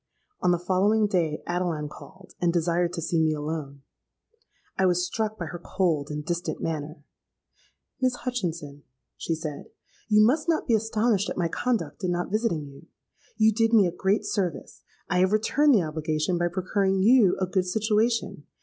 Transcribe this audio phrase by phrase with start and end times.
[0.41, 3.83] On the following day Adeline called, and desired to see me alone.
[4.75, 7.03] I was struck by her cold and distant manner.
[8.01, 8.81] 'Miss Hutchinson,'
[9.15, 9.65] she said,
[10.09, 12.87] 'you must not be astonished at my conduct in not visiting you.
[13.37, 17.45] You did me a great service: I have returned the obligation by procuring you a
[17.45, 18.47] good situation.